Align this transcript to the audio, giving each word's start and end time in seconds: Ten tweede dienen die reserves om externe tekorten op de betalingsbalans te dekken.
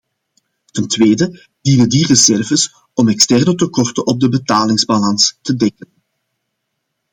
Ten 0.71 0.87
tweede 0.87 1.45
dienen 1.61 1.89
die 1.89 2.05
reserves 2.07 2.73
om 2.93 3.07
externe 3.07 3.55
tekorten 3.55 4.05
op 4.05 4.19
de 4.19 4.29
betalingsbalans 4.29 5.37
te 5.41 5.55
dekken. 5.55 5.89